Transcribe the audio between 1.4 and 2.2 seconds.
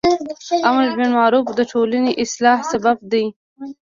د ټولنی